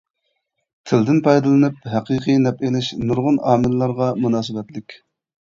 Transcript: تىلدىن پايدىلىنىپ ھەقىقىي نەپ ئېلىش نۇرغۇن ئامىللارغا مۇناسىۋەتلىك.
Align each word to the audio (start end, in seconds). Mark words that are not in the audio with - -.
تىلدىن 0.91 1.19
پايدىلىنىپ 1.27 1.85
ھەقىقىي 1.97 2.39
نەپ 2.47 2.65
ئېلىش 2.69 2.91
نۇرغۇن 3.03 3.39
ئامىللارغا 3.53 4.11
مۇناسىۋەتلىك. 4.27 4.99